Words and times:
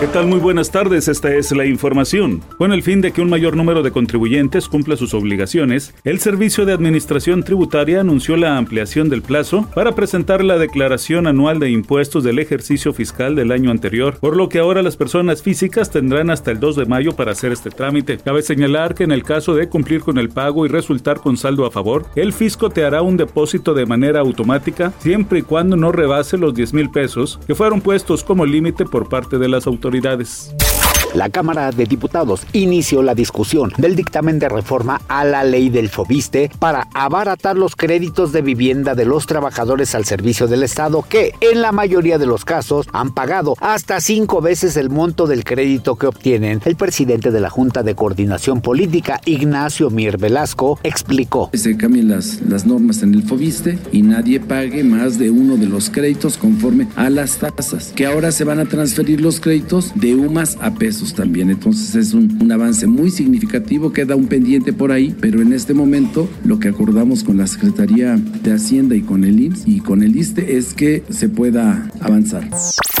¿Qué 0.00 0.06
tal? 0.06 0.28
Muy 0.28 0.38
buenas 0.38 0.70
tardes, 0.70 1.08
esta 1.08 1.34
es 1.34 1.50
la 1.50 1.66
información. 1.66 2.40
Con 2.56 2.72
el 2.72 2.84
fin 2.84 3.00
de 3.00 3.10
que 3.10 3.20
un 3.20 3.28
mayor 3.28 3.56
número 3.56 3.82
de 3.82 3.90
contribuyentes 3.90 4.68
cumpla 4.68 4.96
sus 4.96 5.12
obligaciones, 5.12 5.92
el 6.04 6.20
Servicio 6.20 6.64
de 6.64 6.72
Administración 6.72 7.42
Tributaria 7.42 8.00
anunció 8.00 8.36
la 8.36 8.58
ampliación 8.58 9.08
del 9.08 9.22
plazo 9.22 9.68
para 9.74 9.96
presentar 9.96 10.44
la 10.44 10.56
declaración 10.56 11.26
anual 11.26 11.58
de 11.58 11.70
impuestos 11.70 12.22
del 12.22 12.38
ejercicio 12.38 12.92
fiscal 12.92 13.34
del 13.34 13.50
año 13.50 13.72
anterior, 13.72 14.16
por 14.20 14.36
lo 14.36 14.48
que 14.48 14.60
ahora 14.60 14.84
las 14.84 14.96
personas 14.96 15.42
físicas 15.42 15.90
tendrán 15.90 16.30
hasta 16.30 16.52
el 16.52 16.60
2 16.60 16.76
de 16.76 16.86
mayo 16.86 17.16
para 17.16 17.32
hacer 17.32 17.50
este 17.50 17.70
trámite. 17.70 18.18
Cabe 18.18 18.42
señalar 18.42 18.94
que 18.94 19.02
en 19.02 19.10
el 19.10 19.24
caso 19.24 19.56
de 19.56 19.68
cumplir 19.68 20.02
con 20.02 20.18
el 20.18 20.28
pago 20.28 20.64
y 20.64 20.68
resultar 20.68 21.18
con 21.18 21.36
saldo 21.36 21.66
a 21.66 21.72
favor, 21.72 22.06
el 22.14 22.32
fisco 22.32 22.70
te 22.70 22.84
hará 22.84 23.02
un 23.02 23.16
depósito 23.16 23.74
de 23.74 23.84
manera 23.84 24.20
automática 24.20 24.92
siempre 25.00 25.40
y 25.40 25.42
cuando 25.42 25.76
no 25.76 25.90
rebase 25.90 26.38
los 26.38 26.54
10 26.54 26.72
mil 26.72 26.88
pesos 26.88 27.40
que 27.48 27.56
fueron 27.56 27.80
puestos 27.80 28.22
como 28.22 28.46
límite 28.46 28.84
por 28.84 29.08
parte 29.08 29.38
de 29.38 29.48
las 29.48 29.66
autoridades 29.66 29.87
autoridades. 29.88 30.67
La 31.14 31.30
Cámara 31.30 31.70
de 31.70 31.86
Diputados 31.86 32.42
inició 32.52 33.02
la 33.02 33.14
discusión 33.14 33.72
del 33.78 33.96
dictamen 33.96 34.38
de 34.38 34.48
reforma 34.48 35.00
a 35.08 35.24
la 35.24 35.42
ley 35.42 35.70
del 35.70 35.88
FOBISTE 35.88 36.50
para 36.58 36.86
abaratar 36.92 37.56
los 37.56 37.76
créditos 37.76 38.30
de 38.30 38.42
vivienda 38.42 38.94
de 38.94 39.06
los 39.06 39.26
trabajadores 39.26 39.94
al 39.94 40.04
servicio 40.04 40.46
del 40.46 40.62
Estado 40.62 41.02
que, 41.08 41.32
en 41.40 41.62
la 41.62 41.72
mayoría 41.72 42.18
de 42.18 42.26
los 42.26 42.44
casos, 42.44 42.86
han 42.92 43.14
pagado 43.14 43.54
hasta 43.60 44.00
cinco 44.00 44.42
veces 44.42 44.76
el 44.76 44.90
monto 44.90 45.26
del 45.26 45.44
crédito 45.44 45.96
que 45.96 46.06
obtienen. 46.06 46.60
El 46.66 46.76
presidente 46.76 47.30
de 47.30 47.40
la 47.40 47.48
Junta 47.48 47.82
de 47.82 47.94
Coordinación 47.94 48.60
Política, 48.60 49.20
Ignacio 49.24 49.90
Mier 49.90 50.18
Velasco, 50.18 50.78
explicó. 50.82 51.50
Se 51.54 51.76
cambien 51.76 52.08
las, 52.08 52.42
las 52.42 52.66
normas 52.66 53.02
en 53.02 53.14
el 53.14 53.22
FOBISTE 53.22 53.78
y 53.92 54.02
nadie 54.02 54.40
pague 54.40 54.84
más 54.84 55.18
de 55.18 55.30
uno 55.30 55.56
de 55.56 55.66
los 55.66 55.88
créditos 55.88 56.36
conforme 56.36 56.86
a 56.96 57.08
las 57.08 57.38
tasas, 57.38 57.92
que 57.96 58.04
ahora 58.04 58.30
se 58.30 58.44
van 58.44 58.60
a 58.60 58.66
transferir 58.66 59.22
los 59.22 59.40
créditos 59.40 59.92
de 59.94 60.14
UMAS 60.14 60.58
a 60.60 60.70
pesos 60.74 60.98
también. 61.14 61.50
Entonces 61.50 61.94
es 61.94 62.14
un, 62.14 62.38
un, 62.40 62.52
avance 62.52 62.86
muy 62.86 63.10
significativo, 63.10 63.92
queda 63.92 64.16
un 64.16 64.26
pendiente 64.26 64.72
por 64.72 64.92
ahí, 64.92 65.14
pero 65.20 65.42
en 65.42 65.52
este 65.52 65.74
momento 65.74 66.28
lo 66.44 66.58
que 66.58 66.68
acordamos 66.68 67.24
con 67.24 67.36
la 67.36 67.46
Secretaría 67.46 68.16
de 68.16 68.52
Hacienda 68.52 68.96
y 68.96 69.02
con 69.02 69.24
el 69.24 69.40
IMSS 69.40 69.62
y 69.66 69.80
con 69.80 70.02
el 70.02 70.16
ISTE 70.16 70.56
es 70.56 70.74
que 70.74 71.04
se 71.10 71.28
pueda 71.28 71.90
avanzar. 72.00 72.48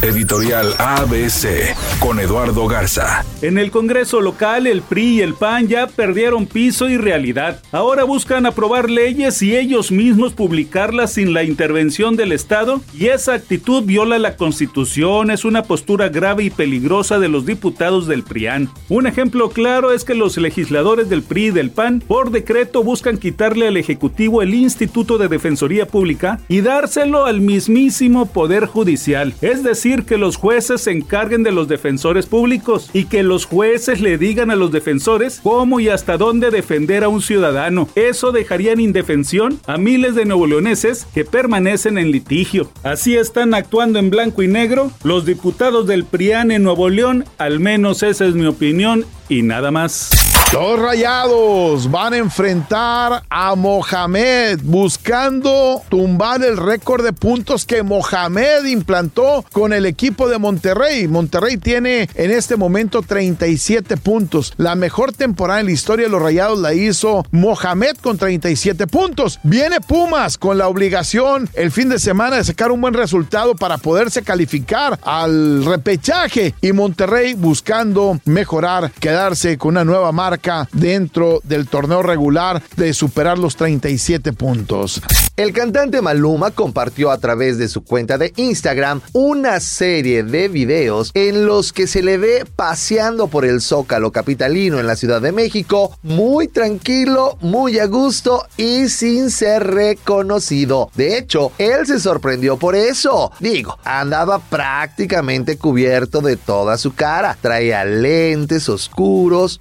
Editorial 0.02 0.74
ABC 0.78 1.74
con 1.98 2.20
Eduardo 2.20 2.68
Garza. 2.68 3.24
En 3.42 3.58
el 3.58 3.72
Congreso 3.72 4.20
local, 4.20 4.68
el 4.68 4.82
PRI 4.82 5.16
y 5.16 5.20
el 5.22 5.34
PAN 5.34 5.66
ya 5.66 5.88
perdieron 5.88 6.46
piso 6.46 6.88
y 6.88 6.96
realidad. 6.96 7.60
Ahora 7.72 8.04
buscan 8.04 8.46
aprobar 8.46 8.90
leyes 8.90 9.42
y 9.42 9.56
ellos 9.56 9.90
mismos 9.90 10.34
publicarlas 10.34 11.14
sin 11.14 11.32
la 11.32 11.42
intervención 11.42 12.14
del 12.14 12.30
Estado 12.30 12.80
y 12.96 13.06
esa 13.06 13.34
actitud 13.34 13.82
viola 13.82 14.18
la 14.18 14.36
Constitución, 14.36 15.32
es 15.32 15.44
una 15.44 15.64
postura 15.64 16.08
grave 16.08 16.44
y 16.44 16.50
peligrosa 16.50 17.18
de 17.18 17.28
los 17.28 17.44
diputados 17.44 17.87
del 17.88 18.22
PRIAN. 18.22 18.68
Un 18.90 19.06
ejemplo 19.06 19.48
claro 19.48 19.92
es 19.92 20.04
que 20.04 20.14
los 20.14 20.36
legisladores 20.36 21.08
del 21.08 21.22
PRI 21.22 21.46
y 21.46 21.50
del 21.50 21.70
PAN 21.70 22.02
por 22.06 22.30
decreto 22.30 22.82
buscan 22.82 23.16
quitarle 23.16 23.68
al 23.68 23.76
Ejecutivo 23.78 24.42
el 24.42 24.52
Instituto 24.52 25.16
de 25.16 25.28
Defensoría 25.28 25.86
Pública 25.86 26.40
y 26.48 26.60
dárselo 26.60 27.24
al 27.24 27.40
mismísimo 27.40 28.26
Poder 28.26 28.66
Judicial, 28.66 29.32
es 29.40 29.62
decir, 29.62 30.04
que 30.04 30.18
los 30.18 30.36
jueces 30.36 30.82
se 30.82 30.90
encarguen 30.90 31.42
de 31.42 31.52
los 31.52 31.68
defensores 31.68 32.26
públicos 32.26 32.90
y 32.92 33.04
que 33.04 33.22
los 33.22 33.46
jueces 33.46 34.00
le 34.00 34.18
digan 34.18 34.50
a 34.50 34.56
los 34.56 34.70
defensores 34.70 35.40
cómo 35.42 35.80
y 35.80 35.88
hasta 35.88 36.18
dónde 36.18 36.50
defender 36.50 37.04
a 37.04 37.08
un 37.08 37.22
ciudadano. 37.22 37.88
Eso 37.94 38.32
dejaría 38.32 38.72
en 38.72 38.80
indefensión 38.80 39.60
a 39.66 39.78
miles 39.78 40.14
de 40.14 40.26
neoleoneses 40.26 41.06
que 41.14 41.24
permanecen 41.24 41.96
en 41.96 42.10
litigio. 42.10 42.70
Así 42.82 43.16
están 43.16 43.54
actuando 43.54 43.98
en 43.98 44.10
blanco 44.10 44.42
y 44.42 44.48
negro 44.48 44.92
los 45.04 45.24
diputados 45.24 45.86
del 45.86 46.04
PRIAN 46.04 46.50
en 46.50 46.62
Nuevo 46.64 46.88
León, 46.88 47.24
al 47.38 47.60
menos 47.60 47.77
esa 47.86 48.26
es 48.26 48.34
mi 48.34 48.46
opinión 48.46 49.04
y 49.28 49.42
nada 49.42 49.70
más. 49.70 50.37
Los 50.50 50.80
rayados 50.80 51.90
van 51.90 52.14
a 52.14 52.16
enfrentar 52.16 53.22
a 53.28 53.54
Mohamed 53.54 54.60
buscando 54.62 55.82
tumbar 55.90 56.42
el 56.42 56.56
récord 56.56 57.04
de 57.04 57.12
puntos 57.12 57.66
que 57.66 57.82
Mohamed 57.82 58.64
implantó 58.64 59.44
con 59.52 59.74
el 59.74 59.84
equipo 59.84 60.26
de 60.26 60.38
Monterrey. 60.38 61.06
Monterrey 61.06 61.58
tiene 61.58 62.08
en 62.14 62.30
este 62.30 62.56
momento 62.56 63.02
37 63.02 63.98
puntos. 63.98 64.54
La 64.56 64.74
mejor 64.74 65.12
temporada 65.12 65.60
en 65.60 65.66
la 65.66 65.72
historia 65.72 66.06
de 66.06 66.10
los 66.10 66.22
rayados 66.22 66.58
la 66.58 66.72
hizo 66.72 67.26
Mohamed 67.30 67.98
con 68.00 68.16
37 68.16 68.86
puntos. 68.86 69.40
Viene 69.42 69.82
Pumas 69.82 70.38
con 70.38 70.56
la 70.56 70.68
obligación 70.68 71.50
el 71.52 71.70
fin 71.70 71.90
de 71.90 71.98
semana 71.98 72.36
de 72.36 72.44
sacar 72.44 72.72
un 72.72 72.80
buen 72.80 72.94
resultado 72.94 73.54
para 73.54 73.76
poderse 73.76 74.22
calificar 74.22 74.98
al 75.02 75.66
repechaje 75.66 76.54
y 76.62 76.72
Monterrey 76.72 77.34
buscando 77.34 78.18
mejorar, 78.24 78.90
quedarse 78.98 79.58
con 79.58 79.68
una 79.68 79.84
nueva 79.84 80.10
marca 80.10 80.37
dentro 80.72 81.40
del 81.44 81.68
torneo 81.68 82.02
regular 82.02 82.62
de 82.76 82.92
superar 82.94 83.38
los 83.38 83.56
37 83.56 84.32
puntos. 84.32 85.00
El 85.36 85.52
cantante 85.52 86.02
Maluma 86.02 86.50
compartió 86.50 87.12
a 87.12 87.18
través 87.18 87.58
de 87.58 87.68
su 87.68 87.84
cuenta 87.84 88.18
de 88.18 88.32
Instagram 88.36 89.00
una 89.12 89.60
serie 89.60 90.24
de 90.24 90.48
videos 90.48 91.12
en 91.14 91.46
los 91.46 91.72
que 91.72 91.86
se 91.86 92.02
le 92.02 92.18
ve 92.18 92.44
paseando 92.56 93.28
por 93.28 93.44
el 93.44 93.60
zócalo 93.60 94.10
capitalino 94.10 94.80
en 94.80 94.88
la 94.88 94.96
Ciudad 94.96 95.22
de 95.22 95.30
México, 95.30 95.96
muy 96.02 96.48
tranquilo, 96.48 97.38
muy 97.40 97.78
a 97.78 97.86
gusto 97.86 98.46
y 98.56 98.88
sin 98.88 99.30
ser 99.30 99.64
reconocido. 99.64 100.90
De 100.96 101.16
hecho, 101.18 101.52
él 101.58 101.86
se 101.86 102.00
sorprendió 102.00 102.56
por 102.56 102.74
eso. 102.74 103.30
Digo, 103.38 103.78
andaba 103.84 104.40
prácticamente 104.40 105.56
cubierto 105.56 106.20
de 106.20 106.36
toda 106.36 106.78
su 106.78 106.94
cara. 106.94 107.38
Traía 107.40 107.84
lentes 107.84 108.68
oscuros, 108.68 109.60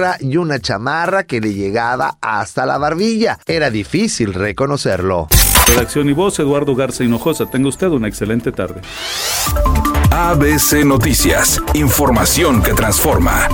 gorra 0.00 0.16
y 0.20 0.36
una 0.36 0.58
chamarra 0.58 1.24
que 1.24 1.40
le 1.40 1.52
llegaba 1.52 2.16
hasta 2.20 2.66
la 2.66 2.78
barbilla. 2.78 3.38
Era 3.46 3.70
difícil 3.70 4.34
reconocerlo. 4.34 5.28
Redacción 5.68 6.08
y 6.08 6.12
voz, 6.12 6.38
Eduardo 6.38 6.74
Garza 6.74 7.04
Hinojosa. 7.04 7.46
Tenga 7.46 7.68
usted 7.68 7.88
una 7.88 8.08
excelente 8.08 8.50
tarde. 8.52 8.80
ABC 10.10 10.84
Noticias. 10.84 11.60
Información 11.74 12.62
que 12.62 12.72
transforma. 12.72 13.48